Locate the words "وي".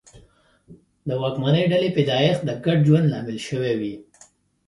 3.79-3.93